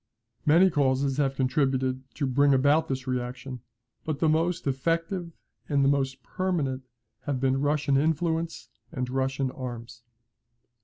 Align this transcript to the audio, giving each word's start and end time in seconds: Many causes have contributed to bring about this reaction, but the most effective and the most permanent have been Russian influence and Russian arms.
Many 0.47 0.71
causes 0.71 1.17
have 1.17 1.35
contributed 1.35 2.01
to 2.15 2.25
bring 2.25 2.55
about 2.55 2.87
this 2.87 3.05
reaction, 3.05 3.59
but 4.03 4.17
the 4.17 4.27
most 4.27 4.65
effective 4.65 5.31
and 5.69 5.85
the 5.85 5.89
most 5.89 6.23
permanent 6.23 6.81
have 7.25 7.39
been 7.39 7.61
Russian 7.61 7.97
influence 7.97 8.69
and 8.91 9.07
Russian 9.11 9.51
arms. 9.51 10.01